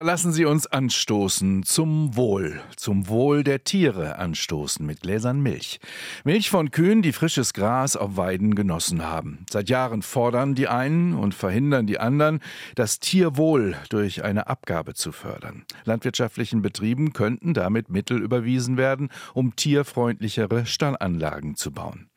Lassen 0.00 0.30
Sie 0.30 0.44
uns 0.44 0.68
anstoßen 0.68 1.64
zum 1.64 2.14
Wohl, 2.14 2.60
zum 2.76 3.08
Wohl 3.08 3.42
der 3.42 3.64
Tiere 3.64 4.20
anstoßen 4.20 4.86
mit 4.86 5.00
Gläsern 5.00 5.40
Milch. 5.40 5.80
Milch 6.22 6.50
von 6.50 6.70
Kühen, 6.70 7.02
die 7.02 7.10
frisches 7.10 7.52
Gras 7.52 7.96
auf 7.96 8.16
Weiden 8.16 8.54
genossen 8.54 9.04
haben. 9.04 9.44
Seit 9.50 9.68
Jahren 9.68 10.02
fordern 10.02 10.54
die 10.54 10.68
einen 10.68 11.14
und 11.14 11.34
verhindern 11.34 11.88
die 11.88 11.98
anderen, 11.98 12.38
das 12.76 13.00
Tierwohl 13.00 13.74
durch 13.88 14.22
eine 14.22 14.46
Abgabe 14.46 14.94
zu 14.94 15.10
fördern. 15.10 15.64
Landwirtschaftlichen 15.84 16.62
Betrieben 16.62 17.12
könnten 17.12 17.52
damit 17.52 17.88
Mittel 17.88 18.22
überwiesen 18.22 18.76
werden, 18.76 19.08
um 19.34 19.56
tierfreundlichere 19.56 20.64
Stallanlagen 20.64 21.56
zu 21.56 21.72
bauen. 21.72 22.08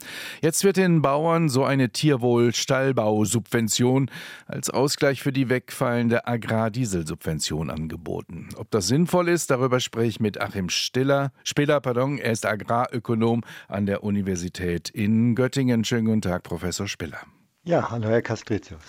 Jetzt 0.43 0.63
wird 0.63 0.77
den 0.77 1.01
Bauern 1.01 1.49
so 1.49 1.63
eine 1.63 1.89
Tierwohl-Stallbausubvention 1.89 4.11
als 4.45 4.69
Ausgleich 4.69 5.23
für 5.23 5.31
die 5.31 5.49
wegfallende 5.49 6.27
Agrardieselsubvention 6.27 7.70
angeboten. 7.71 8.49
Ob 8.57 8.69
das 8.71 8.87
sinnvoll 8.87 9.29
ist, 9.29 9.49
darüber 9.49 9.79
spreche 9.79 10.09
ich 10.09 10.19
mit 10.19 10.39
Achim 10.39 10.69
Stiller, 10.69 11.31
Spiller. 11.43 11.79
Pardon. 11.79 12.17
Er 12.17 12.31
ist 12.31 12.45
Agrarökonom 12.45 13.43
an 13.67 13.85
der 13.85 14.03
Universität 14.03 14.89
in 14.89 15.35
Göttingen. 15.35 15.83
Schönen 15.83 16.05
guten 16.05 16.21
Tag, 16.21 16.43
Professor 16.43 16.87
Spiller. 16.87 17.21
Ja, 17.63 17.91
hallo 17.91 18.07
Herr 18.09 18.23
Castritius. 18.23 18.81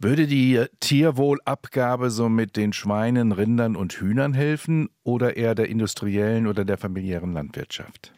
Würde 0.00 0.26
die 0.26 0.62
Tierwohlabgabe 0.80 2.10
so 2.10 2.28
mit 2.28 2.56
den 2.56 2.74
Schweinen, 2.74 3.32
Rindern 3.32 3.74
und 3.74 3.94
Hühnern 3.94 4.34
helfen 4.34 4.90
oder 5.02 5.38
eher 5.38 5.54
der 5.54 5.68
industriellen 5.68 6.46
oder 6.46 6.66
der 6.66 6.76
familiären 6.76 7.32
Landwirtschaft? 7.32 8.12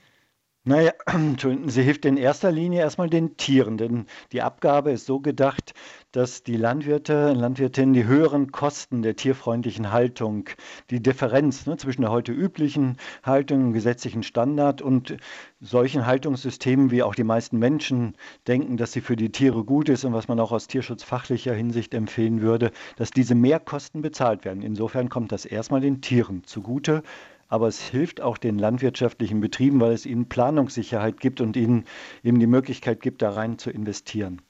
Naja, 0.64 0.92
sie 1.68 1.82
hilft 1.82 2.04
in 2.04 2.18
erster 2.18 2.52
Linie 2.52 2.80
erstmal 2.80 3.08
den 3.08 3.38
Tieren, 3.38 3.78
denn 3.78 4.04
die 4.30 4.42
Abgabe 4.42 4.90
ist 4.90 5.06
so 5.06 5.18
gedacht, 5.18 5.72
dass 6.12 6.42
die 6.42 6.56
Landwirte 6.56 7.30
und 7.30 7.36
Landwirtinnen 7.36 7.94
die 7.94 8.04
höheren 8.04 8.52
Kosten 8.52 9.00
der 9.00 9.16
tierfreundlichen 9.16 9.90
Haltung, 9.90 10.50
die 10.90 11.02
Differenz 11.02 11.64
ne, 11.64 11.78
zwischen 11.78 12.02
der 12.02 12.10
heute 12.10 12.32
üblichen 12.32 12.98
Haltung, 13.22 13.60
dem 13.60 13.72
gesetzlichen 13.72 14.22
Standard 14.22 14.82
und 14.82 15.16
solchen 15.62 16.04
Haltungssystemen, 16.04 16.90
wie 16.90 17.02
auch 17.02 17.14
die 17.14 17.24
meisten 17.24 17.58
Menschen 17.58 18.14
denken, 18.46 18.76
dass 18.76 18.92
sie 18.92 19.00
für 19.00 19.16
die 19.16 19.32
Tiere 19.32 19.64
gut 19.64 19.88
ist 19.88 20.04
und 20.04 20.12
was 20.12 20.28
man 20.28 20.38
auch 20.40 20.52
aus 20.52 20.66
tierschutzfachlicher 20.66 21.54
Hinsicht 21.54 21.94
empfehlen 21.94 22.42
würde, 22.42 22.70
dass 22.96 23.10
diese 23.10 23.34
Mehrkosten 23.34 24.02
bezahlt 24.02 24.44
werden. 24.44 24.62
Insofern 24.62 25.08
kommt 25.08 25.32
das 25.32 25.46
erstmal 25.46 25.80
den 25.80 26.02
Tieren 26.02 26.44
zugute 26.44 27.02
aber 27.50 27.66
es 27.66 27.82
hilft 27.82 28.20
auch 28.20 28.38
den 28.38 28.58
landwirtschaftlichen 28.58 29.40
Betrieben, 29.40 29.80
weil 29.80 29.92
es 29.92 30.06
ihnen 30.06 30.28
Planungssicherheit 30.28 31.20
gibt 31.20 31.40
und 31.40 31.56
ihnen 31.56 31.84
eben 32.22 32.38
die 32.38 32.46
Möglichkeit 32.46 33.02
gibt, 33.02 33.20
da 33.20 33.30
rein 33.30 33.58
zu 33.58 33.70
investieren. 33.70 34.40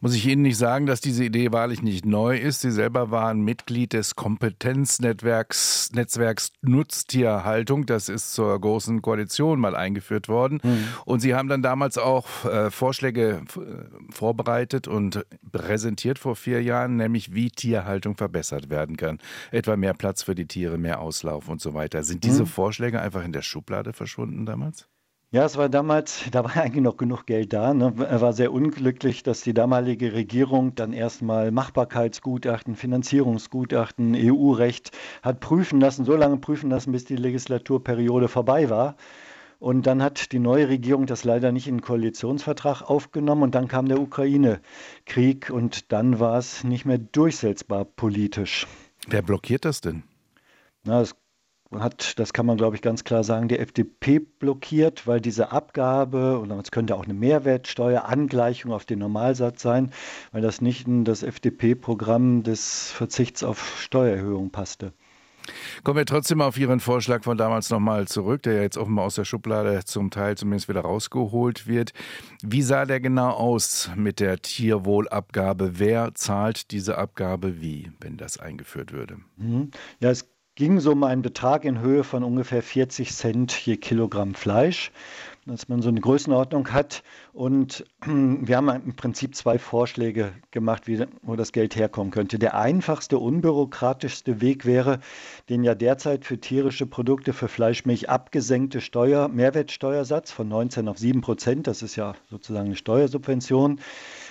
Muss 0.00 0.14
ich 0.14 0.26
Ihnen 0.26 0.42
nicht 0.42 0.58
sagen, 0.58 0.86
dass 0.86 1.00
diese 1.00 1.24
Idee 1.24 1.52
wahrlich 1.52 1.82
nicht 1.82 2.04
neu 2.04 2.36
ist. 2.36 2.60
Sie 2.60 2.70
selber 2.70 3.10
waren 3.10 3.40
Mitglied 3.40 3.92
des 3.92 4.16
Kompetenznetzwerks 4.16 5.90
Netzwerks 5.92 6.52
Nutztierhaltung. 6.62 7.86
Das 7.86 8.08
ist 8.08 8.32
zur 8.32 8.60
großen 8.60 9.02
Koalition 9.02 9.60
mal 9.60 9.76
eingeführt 9.76 10.28
worden. 10.28 10.60
Mhm. 10.62 10.88
Und 11.04 11.20
Sie 11.20 11.34
haben 11.34 11.48
dann 11.48 11.62
damals 11.62 11.98
auch 11.98 12.44
äh, 12.44 12.70
Vorschläge 12.70 13.42
äh, 13.56 14.12
vorbereitet 14.12 14.88
und 14.88 15.24
präsentiert 15.52 16.18
vor 16.18 16.36
vier 16.36 16.62
Jahren, 16.62 16.96
nämlich 16.96 17.34
wie 17.34 17.50
Tierhaltung 17.50 18.16
verbessert 18.16 18.70
werden 18.70 18.96
kann. 18.96 19.18
Etwa 19.50 19.76
mehr 19.76 19.94
Platz 19.94 20.22
für 20.22 20.34
die 20.34 20.46
Tiere, 20.46 20.78
mehr 20.78 21.00
Auslauf 21.00 21.48
und 21.48 21.60
so 21.60 21.74
weiter. 21.74 22.02
Sind 22.02 22.24
diese 22.24 22.42
mhm. 22.42 22.48
Vorschläge 22.48 23.00
einfach 23.00 23.24
in 23.24 23.32
der 23.32 23.42
Schublade 23.42 23.92
verschwunden 23.92 24.46
damals? 24.46 24.88
Ja, 25.32 25.44
es 25.44 25.56
war 25.56 25.68
damals, 25.68 26.24
da 26.30 26.44
war 26.44 26.56
eigentlich 26.56 26.84
noch 26.84 26.96
genug 26.96 27.26
Geld 27.26 27.52
da. 27.52 27.74
Ne? 27.74 27.94
Er 27.98 28.20
war 28.20 28.32
sehr 28.32 28.52
unglücklich, 28.52 29.22
dass 29.22 29.40
die 29.40 29.54
damalige 29.54 30.12
Regierung 30.12 30.74
dann 30.74 30.92
erstmal 30.92 31.50
Machbarkeitsgutachten, 31.50 32.76
Finanzierungsgutachten, 32.76 34.14
EU-Recht 34.14 34.92
hat 35.22 35.40
prüfen 35.40 35.80
lassen, 35.80 36.04
so 36.04 36.14
lange 36.14 36.36
prüfen 36.36 36.70
lassen, 36.70 36.92
bis 36.92 37.04
die 37.04 37.16
Legislaturperiode 37.16 38.28
vorbei 38.28 38.70
war. 38.70 38.96
Und 39.58 39.86
dann 39.86 40.02
hat 40.02 40.32
die 40.32 40.38
neue 40.38 40.68
Regierung 40.68 41.06
das 41.06 41.24
leider 41.24 41.50
nicht 41.50 41.66
in 41.66 41.78
den 41.78 41.82
Koalitionsvertrag 41.82 42.82
aufgenommen 42.82 43.42
und 43.42 43.54
dann 43.54 43.68
kam 43.68 43.88
der 43.88 44.00
Ukraine-Krieg 44.00 45.50
und 45.50 45.92
dann 45.92 46.20
war 46.20 46.38
es 46.38 46.62
nicht 46.62 46.84
mehr 46.84 46.98
durchsetzbar 46.98 47.86
politisch. 47.86 48.66
Wer 49.08 49.22
blockiert 49.22 49.64
das 49.64 49.80
denn? 49.80 50.02
Na, 50.84 51.00
es 51.00 51.16
hat, 51.72 52.18
das 52.18 52.32
kann 52.32 52.46
man 52.46 52.56
glaube 52.56 52.76
ich 52.76 52.82
ganz 52.82 53.04
klar 53.04 53.24
sagen, 53.24 53.48
die 53.48 53.58
FDP 53.58 54.20
blockiert, 54.20 55.06
weil 55.06 55.20
diese 55.20 55.52
Abgabe, 55.52 56.38
und 56.38 56.50
es 56.50 56.70
könnte 56.70 56.94
auch 56.94 57.04
eine 57.04 57.14
Mehrwertsteuerangleichung 57.14 58.72
auf 58.72 58.84
den 58.84 58.98
Normalsatz 59.00 59.62
sein, 59.62 59.92
weil 60.32 60.42
das 60.42 60.60
nicht 60.60 60.86
in 60.86 61.04
das 61.04 61.22
FDP-Programm 61.22 62.42
des 62.42 62.90
Verzichts 62.92 63.42
auf 63.42 63.80
Steuererhöhung 63.80 64.50
passte. 64.50 64.92
Kommen 65.84 65.98
wir 65.98 66.06
trotzdem 66.06 66.40
auf 66.40 66.58
Ihren 66.58 66.80
Vorschlag 66.80 67.22
von 67.24 67.38
damals 67.38 67.70
nochmal 67.70 68.08
zurück, 68.08 68.42
der 68.42 68.54
ja 68.54 68.62
jetzt 68.62 68.76
offenbar 68.76 69.06
aus 69.06 69.14
der 69.14 69.24
Schublade 69.24 69.84
zum 69.84 70.10
Teil 70.10 70.36
zumindest 70.36 70.68
wieder 70.68 70.80
rausgeholt 70.80 71.66
wird. 71.66 71.92
Wie 72.42 72.62
sah 72.62 72.84
der 72.84 73.00
genau 73.00 73.30
aus 73.30 73.90
mit 73.94 74.20
der 74.20 74.40
Tierwohlabgabe? 74.40 75.78
Wer 75.78 76.14
zahlt 76.14 76.70
diese 76.70 76.98
Abgabe 76.98 77.60
wie, 77.60 77.92
wenn 78.00 78.16
das 78.16 78.38
eingeführt 78.38 78.92
würde? 78.92 79.18
Mhm. 79.36 79.70
Ja, 80.00 80.10
es 80.10 80.28
ging 80.56 80.80
so 80.80 80.92
um 80.92 81.04
einen 81.04 81.22
Betrag 81.22 81.64
in 81.64 81.80
Höhe 81.80 82.02
von 82.02 82.24
ungefähr 82.24 82.62
40 82.62 83.12
Cent 83.14 83.52
je 83.52 83.76
Kilogramm 83.76 84.34
Fleisch, 84.34 84.90
dass 85.44 85.68
man 85.68 85.82
so 85.82 85.90
eine 85.90 86.00
Größenordnung 86.00 86.72
hat. 86.72 87.02
Und 87.34 87.84
wir 88.04 88.56
haben 88.56 88.68
im 88.70 88.96
Prinzip 88.96 89.36
zwei 89.36 89.58
Vorschläge 89.58 90.32
gemacht, 90.50 90.86
wie, 90.86 91.04
wo 91.22 91.36
das 91.36 91.52
Geld 91.52 91.76
herkommen 91.76 92.10
könnte. 92.10 92.38
Der 92.38 92.56
einfachste, 92.56 93.18
unbürokratischste 93.18 94.40
Weg 94.40 94.64
wäre, 94.64 95.00
den 95.50 95.62
ja 95.62 95.74
derzeit 95.74 96.24
für 96.24 96.40
tierische 96.40 96.86
Produkte, 96.86 97.34
für 97.34 97.48
Fleischmilch 97.48 98.08
abgesenkte 98.08 98.80
Steuer, 98.80 99.28
Mehrwertsteuersatz 99.28 100.32
von 100.32 100.48
19 100.48 100.88
auf 100.88 100.98
7 100.98 101.20
Prozent, 101.20 101.66
das 101.66 101.82
ist 101.82 101.96
ja 101.96 102.14
sozusagen 102.30 102.68
eine 102.68 102.76
Steuersubvention, 102.76 103.80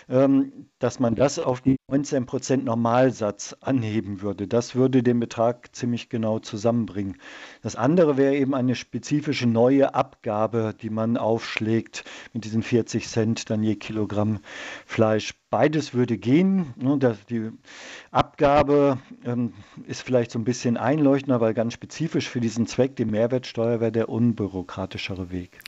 ähm, 0.09 0.67
dass 0.85 0.99
man 0.99 1.15
das 1.15 1.39
auf 1.39 1.61
die 1.61 1.77
19 1.89 2.27
Prozent 2.27 2.65
Normalsatz 2.65 3.55
anheben 3.59 4.21
würde. 4.21 4.47
Das 4.47 4.75
würde 4.75 5.01
den 5.01 5.19
Betrag 5.19 5.75
ziemlich 5.75 6.09
genau 6.09 6.37
zusammenbringen. 6.37 7.17
Das 7.63 7.75
andere 7.75 8.17
wäre 8.17 8.35
eben 8.35 8.53
eine 8.53 8.75
spezifische 8.75 9.47
neue 9.47 9.95
Abgabe, 9.95 10.75
die 10.79 10.91
man 10.91 11.17
aufschlägt 11.17 12.03
mit 12.33 12.45
diesen 12.45 12.61
40 12.61 13.07
Cent 13.07 13.49
dann 13.49 13.63
je 13.63 13.77
Kilogramm 13.77 14.41
Fleisch. 14.85 15.33
Beides 15.49 15.95
würde 15.95 16.19
gehen. 16.19 16.73
Ne, 16.75 16.99
die 17.29 17.49
Abgabe 18.11 18.99
ähm, 19.25 19.53
ist 19.87 20.03
vielleicht 20.03 20.29
so 20.29 20.37
ein 20.37 20.43
bisschen 20.43 20.77
einleuchtender, 20.77 21.41
weil 21.41 21.55
ganz 21.55 21.73
spezifisch 21.73 22.29
für 22.29 22.41
diesen 22.41 22.67
Zweck, 22.67 22.95
die 22.95 23.05
Mehrwertsteuer, 23.05 23.79
wäre 23.79 23.91
der 23.91 24.09
unbürokratischere 24.09 25.31
Weg. 25.31 25.61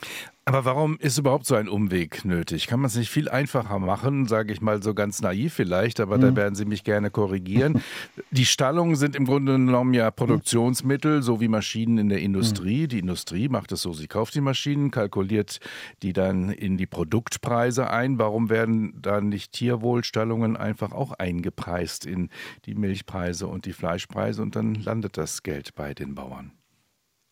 Aber 0.47 0.63
warum 0.63 0.97
ist 0.99 1.17
überhaupt 1.17 1.45
so 1.45 1.55
ein 1.55 1.67
Umweg 1.67 2.23
nötig? 2.23 2.67
Kann 2.67 2.79
man 2.79 2.87
es 2.87 2.95
nicht 2.95 3.09
viel 3.09 3.27
einfacher 3.27 3.79
machen, 3.79 4.27
sage 4.27 4.53
ich 4.53 4.61
mal 4.61 4.81
so 4.81 4.93
ganz 4.93 5.06
naiv 5.21 5.53
vielleicht, 5.53 5.99
aber 5.99 6.17
mhm. 6.17 6.21
da 6.21 6.35
werden 6.35 6.55
Sie 6.55 6.65
mich 6.65 6.83
gerne 6.83 7.09
korrigieren. 7.09 7.81
Die 8.31 8.45
Stallungen 8.45 8.95
sind 8.95 9.15
im 9.15 9.25
Grunde 9.25 9.53
genommen 9.53 9.93
ja 9.93 10.11
Produktionsmittel, 10.11 11.21
so 11.23 11.39
wie 11.41 11.47
Maschinen 11.47 11.97
in 11.97 12.09
der 12.09 12.19
Industrie. 12.19 12.83
Mhm. 12.83 12.87
Die 12.89 12.99
Industrie 12.99 13.49
macht 13.49 13.71
es 13.71 13.81
so, 13.81 13.93
sie 13.93 14.07
kauft 14.07 14.35
die 14.35 14.41
Maschinen, 14.41 14.91
kalkuliert 14.91 15.59
die 16.03 16.13
dann 16.13 16.49
in 16.49 16.77
die 16.77 16.85
Produktpreise 16.85 17.89
ein. 17.89 18.19
Warum 18.19 18.49
werden 18.49 18.93
dann 19.01 19.29
nicht 19.29 19.53
Tierwohlstallungen 19.53 20.57
einfach 20.57 20.91
auch 20.91 21.13
eingepreist 21.13 22.05
in 22.05 22.29
die 22.65 22.75
Milchpreise 22.75 23.47
und 23.47 23.65
die 23.65 23.73
Fleischpreise 23.73 24.41
und 24.41 24.55
dann 24.55 24.75
landet 24.75 25.17
das 25.17 25.43
Geld 25.43 25.75
bei 25.75 25.93
den 25.93 26.15
Bauern? 26.15 26.56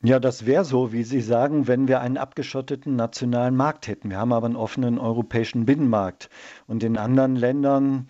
Ja, 0.06 0.20
das 0.20 0.46
wäre 0.46 0.64
so, 0.66 0.94
wie 0.94 1.02
Sie 1.02 1.20
sagen, 1.20 1.68
wenn 1.68 1.88
wir 1.88 2.00
einen 2.00 2.18
abgeschotteten 2.18 2.96
nationalen 2.96 3.56
Markt 3.56 3.88
hätten. 3.88 4.12
Wir 4.12 4.20
haben 4.20 4.34
aber 4.34 4.46
einen 4.46 4.56
offenen 4.56 5.00
europäischen 5.00 5.66
Binnenmarkt. 5.66 6.30
Und 6.68 6.84
in 6.84 6.96
anderen 6.96 7.36
Ländern 7.36 8.06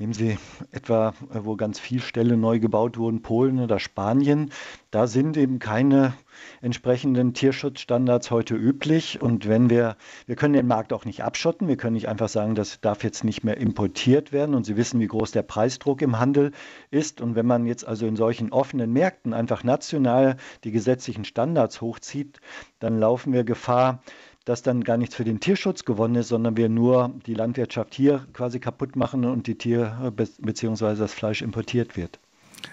Nehmen 0.00 0.14
Sie 0.14 0.38
etwa, 0.72 1.12
äh, 1.30 1.40
wo 1.42 1.56
ganz 1.56 1.78
viele 1.78 2.00
Ställe 2.00 2.38
neu 2.38 2.58
gebaut 2.58 2.96
wurden, 2.96 3.20
Polen 3.20 3.58
oder 3.60 3.78
Spanien. 3.78 4.50
Da 4.90 5.06
sind 5.06 5.36
eben 5.36 5.58
keine 5.58 6.14
entsprechenden 6.62 7.34
Tierschutzstandards 7.34 8.30
heute 8.30 8.54
üblich. 8.54 9.20
Und 9.20 9.46
wenn 9.46 9.68
wir, 9.68 9.98
wir 10.24 10.36
können 10.36 10.54
den 10.54 10.66
Markt 10.66 10.94
auch 10.94 11.04
nicht 11.04 11.22
abschotten. 11.22 11.68
Wir 11.68 11.76
können 11.76 11.92
nicht 11.92 12.08
einfach 12.08 12.30
sagen, 12.30 12.54
das 12.54 12.80
darf 12.80 13.04
jetzt 13.04 13.24
nicht 13.24 13.44
mehr 13.44 13.58
importiert 13.58 14.32
werden. 14.32 14.54
Und 14.54 14.64
Sie 14.64 14.78
wissen, 14.78 15.00
wie 15.00 15.06
groß 15.06 15.32
der 15.32 15.42
Preisdruck 15.42 16.00
im 16.00 16.18
Handel 16.18 16.52
ist. 16.90 17.20
Und 17.20 17.34
wenn 17.34 17.44
man 17.44 17.66
jetzt 17.66 17.86
also 17.86 18.06
in 18.06 18.16
solchen 18.16 18.52
offenen 18.52 18.94
Märkten 18.94 19.34
einfach 19.34 19.64
national 19.64 20.38
die 20.64 20.72
gesetzlichen 20.72 21.26
Standards 21.26 21.82
hochzieht, 21.82 22.40
dann 22.78 22.98
laufen 22.98 23.34
wir 23.34 23.44
Gefahr, 23.44 24.02
dass 24.44 24.62
dann 24.62 24.84
gar 24.84 24.96
nichts 24.96 25.14
für 25.14 25.24
den 25.24 25.40
Tierschutz 25.40 25.84
gewonnen 25.84 26.16
ist, 26.16 26.28
sondern 26.28 26.56
wir 26.56 26.68
nur 26.68 27.12
die 27.26 27.34
Landwirtschaft 27.34 27.94
hier 27.94 28.26
quasi 28.32 28.60
kaputt 28.60 28.96
machen 28.96 29.24
und 29.24 29.46
die 29.46 29.56
Tier- 29.56 30.12
bzw. 30.14 30.96
das 30.96 31.12
Fleisch 31.14 31.42
importiert 31.42 31.96
wird. 31.96 32.18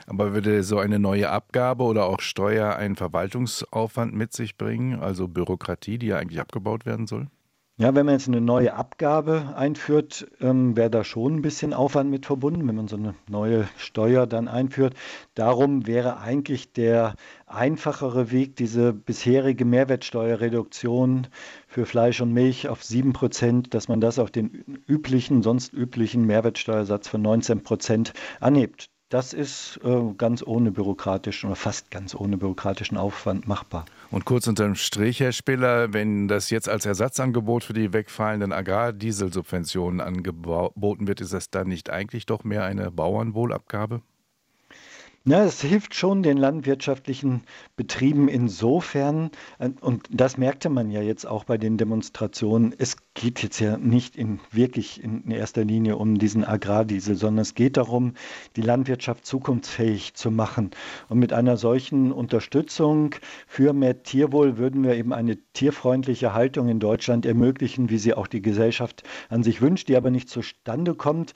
Aber 0.06 0.34
würde 0.34 0.64
so 0.64 0.80
eine 0.80 1.00
neue 1.00 1.30
Abgabe 1.30 1.84
oder 1.84 2.06
auch 2.06 2.20
Steuer 2.20 2.76
einen 2.76 2.96
Verwaltungsaufwand 2.96 4.14
mit 4.14 4.34
sich 4.34 4.58
bringen, 4.58 5.00
also 5.00 5.28
Bürokratie, 5.28 5.98
die 5.98 6.08
ja 6.08 6.18
eigentlich 6.18 6.40
abgebaut 6.40 6.86
werden 6.86 7.08
soll? 7.08 7.28
Ja, 7.80 7.94
wenn 7.94 8.08
man 8.08 8.16
jetzt 8.16 8.28
eine 8.28 8.42
neue 8.42 8.74
Abgabe 8.74 9.54
einführt, 9.56 10.28
ähm, 10.42 10.76
wäre 10.76 10.90
da 10.90 11.04
schon 11.04 11.36
ein 11.36 11.42
bisschen 11.44 11.76
Aufwand 11.76 12.10
mit 12.10 12.26
verbunden, 12.26 12.68
wenn 12.68 12.76
man 12.76 12.88
so 12.88 12.96
eine 12.96 13.14
neue 13.30 13.70
Steuer 13.78 14.26
dann 14.26 14.48
einführt. 14.48 14.96
Darum 15.36 15.86
wäre 15.86 16.18
eigentlich 16.18 16.74
der 16.74 17.14
einfachere 17.46 18.32
Weg, 18.32 18.56
diese 18.56 18.94
bisherige 18.94 19.64
Mehrwertsteuerreduktion 19.64 21.28
für 21.68 21.86
Fleisch 21.86 22.20
und 22.20 22.34
Milch 22.34 22.68
auf 22.68 22.84
7 22.84 23.14
Prozent, 23.14 23.76
dass 23.76 23.88
man 23.88 24.02
das 24.02 24.18
auf 24.18 24.32
den 24.32 24.82
üblichen, 24.88 25.44
sonst 25.44 25.72
üblichen 25.72 26.26
Mehrwertsteuersatz 26.26 27.08
von 27.08 27.22
19 27.22 27.62
Prozent 27.62 28.14
anhebt. 28.40 28.90
Das 29.10 29.32
ist 29.32 29.80
äh, 29.86 30.14
ganz 30.18 30.44
ohne 30.46 30.72
bürokratischen 30.72 31.48
oder 31.48 31.56
fast 31.56 31.92
ganz 31.92 32.14
ohne 32.14 32.36
bürokratischen 32.36 32.98
Aufwand 32.98 33.48
machbar. 33.48 33.86
Und 34.12 34.26
kurz 34.26 34.48
unterm 34.48 34.76
Strich, 34.76 35.22
Herr 35.22 35.32
Spiller, 35.32 35.94
wenn 35.94 36.28
das 36.28 36.50
jetzt 36.50 36.68
als 36.68 36.86
Ersatzangebot 36.86 37.64
für 37.64 37.72
die 37.72 37.94
wegfallenden 37.94 38.52
Agrardieselsubventionen 38.52 40.02
angeboten 40.02 41.08
wird, 41.08 41.22
ist 41.22 41.32
das 41.32 41.50
dann 41.50 41.70
nicht 41.70 41.90
eigentlich 41.90 42.26
doch 42.26 42.44
mehr 42.44 42.66
eine 42.66 42.92
Bauernwohlabgabe? 42.92 44.02
Ja, 45.24 45.44
es 45.44 45.62
hilft 45.62 45.94
schon 45.94 46.24
den 46.24 46.38
landwirtschaftlichen 46.38 47.44
Betrieben 47.76 48.30
insofern, 48.30 49.32
äh, 49.60 49.70
und 49.82 50.08
das 50.10 50.38
merkte 50.38 50.70
man 50.70 50.90
ja 50.90 51.02
jetzt 51.02 51.26
auch 51.26 51.44
bei 51.44 51.58
den 51.58 51.78
Demonstrationen, 51.78 52.74
es 52.78 52.96
geht 53.18 53.42
jetzt 53.42 53.60
ja 53.60 53.78
nicht 53.78 54.16
in, 54.16 54.40
wirklich 54.52 55.04
in 55.04 55.32
erster 55.32 55.66
Linie 55.66 55.98
um 55.98 56.20
diesen 56.20 56.46
Agrardiesel, 56.46 57.16
sondern 57.16 57.42
es 57.42 57.56
geht 57.56 57.76
darum, 57.76 58.14
die 58.56 58.62
Landwirtschaft 58.62 59.26
zukunftsfähig 59.26 60.14
zu 60.14 60.30
machen. 60.30 60.70
Und 61.10 61.18
mit 61.18 61.34
einer 61.34 61.58
solchen 61.58 62.12
Unterstützung 62.12 63.16
für 63.48 63.74
mehr 63.74 64.04
Tierwohl 64.04 64.58
würden 64.58 64.84
wir 64.84 64.94
eben 64.94 65.14
eine 65.14 65.38
tierfreundliche 65.54 66.36
Haltung 66.36 66.70
in 66.70 66.80
Deutschland 66.80 67.26
ermöglichen, 67.26 67.90
wie 67.90 67.98
sie 67.98 68.14
auch 68.14 68.28
die 68.28 68.44
Gesellschaft 68.44 69.02
an 69.30 69.42
sich 69.42 69.62
wünscht, 69.62 69.88
die 69.88 69.98
aber 69.98 70.12
nicht 70.12 70.30
zustande 70.30 70.94
kommt, 70.94 71.34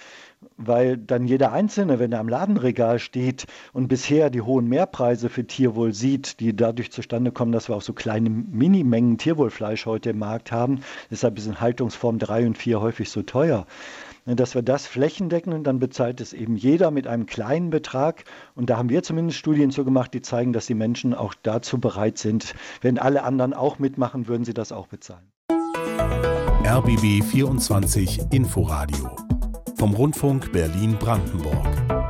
weil 0.57 0.97
dann 0.97 1.25
jeder 1.25 1.51
Einzelne, 1.51 1.97
wenn 1.97 2.11
er 2.11 2.19
am 2.19 2.29
Ladenregal 2.29 2.99
steht 2.99 3.45
und 3.73 3.87
bisher 3.87 4.29
die 4.29 4.41
hohen 4.41 4.67
Mehrpreise 4.67 5.29
für 5.29 5.45
Tierwohl 5.45 5.93
sieht, 5.93 6.39
die 6.39 6.55
dadurch 6.55 6.91
zustande 6.91 7.31
kommen, 7.31 7.51
dass 7.51 7.69
wir 7.69 7.75
auch 7.75 7.81
so 7.81 7.93
kleine 7.93 8.29
Minimengen 8.29 9.17
Tierwohlfleisch 9.17 9.87
heute 9.87 10.11
im 10.11 10.19
Markt 10.19 10.51
haben, 10.51 10.81
deshalb 11.09 11.39
sind 11.39 11.59
Haltungsform 11.71 12.19
3 12.19 12.47
und 12.47 12.57
4 12.57 12.81
häufig 12.81 13.09
so 13.09 13.21
teuer. 13.21 13.65
Dass 14.25 14.55
wir 14.55 14.61
das 14.61 14.87
flächendecken 14.87 15.63
dann 15.63 15.79
bezahlt 15.79 16.19
es 16.19 16.33
eben 16.33 16.57
jeder 16.57 16.91
mit 16.91 17.07
einem 17.07 17.25
kleinen 17.25 17.69
Betrag. 17.69 18.25
Und 18.55 18.69
da 18.69 18.77
haben 18.77 18.89
wir 18.89 19.03
zumindest 19.03 19.39
Studien 19.39 19.71
zu 19.71 19.85
gemacht, 19.85 20.13
die 20.13 20.21
zeigen, 20.21 20.51
dass 20.51 20.65
die 20.65 20.75
Menschen 20.75 21.13
auch 21.13 21.33
dazu 21.41 21.79
bereit 21.79 22.17
sind. 22.17 22.53
Wenn 22.81 22.99
alle 22.99 23.23
anderen 23.23 23.53
auch 23.53 23.79
mitmachen, 23.79 24.27
würden 24.27 24.43
sie 24.43 24.53
das 24.53 24.73
auch 24.73 24.87
bezahlen. 24.87 25.31
RBB 26.65 27.23
24 27.23 28.19
Inforadio 28.31 29.15
vom 29.77 29.93
Rundfunk 29.93 30.51
Berlin-Brandenburg. 30.51 32.00